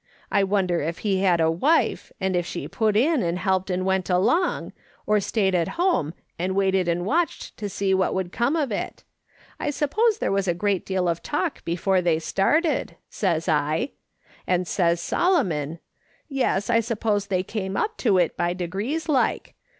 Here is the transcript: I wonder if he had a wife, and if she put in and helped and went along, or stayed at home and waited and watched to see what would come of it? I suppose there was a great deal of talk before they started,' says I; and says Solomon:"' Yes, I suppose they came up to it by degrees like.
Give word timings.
I 0.31 0.43
wonder 0.43 0.81
if 0.81 0.97
he 1.05 1.19
had 1.19 1.39
a 1.39 1.51
wife, 1.51 2.11
and 2.19 2.35
if 2.35 2.43
she 2.43 2.67
put 2.67 2.97
in 2.97 3.21
and 3.21 3.37
helped 3.37 3.69
and 3.69 3.85
went 3.85 4.09
along, 4.09 4.73
or 5.05 5.19
stayed 5.19 5.53
at 5.53 5.67
home 5.77 6.15
and 6.39 6.55
waited 6.55 6.87
and 6.87 7.05
watched 7.05 7.55
to 7.57 7.69
see 7.69 7.93
what 7.93 8.15
would 8.15 8.31
come 8.31 8.55
of 8.55 8.71
it? 8.71 9.03
I 9.59 9.69
suppose 9.69 10.17
there 10.17 10.31
was 10.31 10.47
a 10.47 10.55
great 10.55 10.87
deal 10.87 11.07
of 11.07 11.21
talk 11.21 11.63
before 11.65 12.01
they 12.01 12.17
started,' 12.17 12.95
says 13.11 13.47
I; 13.47 13.91
and 14.47 14.67
says 14.67 14.99
Solomon:"' 14.99 15.77
Yes, 16.27 16.67
I 16.67 16.79
suppose 16.79 17.27
they 17.27 17.43
came 17.43 17.77
up 17.77 17.95
to 17.97 18.17
it 18.17 18.35
by 18.35 18.53
degrees 18.55 19.07
like. 19.07 19.53